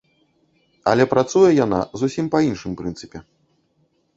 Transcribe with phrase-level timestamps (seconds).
[0.91, 3.17] Але працуе яна зусім па іншым прынцыпе.